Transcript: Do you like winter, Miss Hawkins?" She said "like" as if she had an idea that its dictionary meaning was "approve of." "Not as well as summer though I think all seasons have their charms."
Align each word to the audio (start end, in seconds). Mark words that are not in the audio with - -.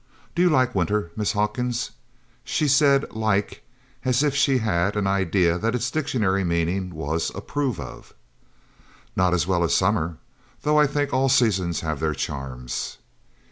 Do 0.33 0.41
you 0.41 0.49
like 0.49 0.73
winter, 0.73 1.11
Miss 1.15 1.33
Hawkins?" 1.33 1.91
She 2.43 2.67
said 2.67 3.13
"like" 3.13 3.61
as 4.03 4.23
if 4.23 4.33
she 4.35 4.57
had 4.57 4.95
an 4.95 5.05
idea 5.05 5.59
that 5.59 5.75
its 5.75 5.91
dictionary 5.91 6.43
meaning 6.43 6.89
was 6.95 7.31
"approve 7.35 7.79
of." 7.79 8.11
"Not 9.15 9.35
as 9.35 9.45
well 9.45 9.63
as 9.63 9.75
summer 9.75 10.17
though 10.63 10.79
I 10.79 10.87
think 10.87 11.13
all 11.13 11.29
seasons 11.29 11.81
have 11.81 11.99
their 11.99 12.15
charms." 12.15 12.97